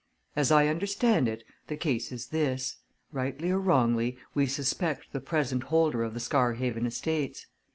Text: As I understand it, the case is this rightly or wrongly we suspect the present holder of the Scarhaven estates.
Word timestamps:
As 0.35 0.49
I 0.51 0.65
understand 0.65 1.27
it, 1.27 1.43
the 1.67 1.77
case 1.77 2.11
is 2.11 2.29
this 2.29 2.77
rightly 3.11 3.51
or 3.51 3.59
wrongly 3.59 4.17
we 4.33 4.47
suspect 4.47 5.13
the 5.13 5.21
present 5.21 5.65
holder 5.65 6.01
of 6.01 6.15
the 6.15 6.19
Scarhaven 6.19 6.87
estates. 6.87 7.45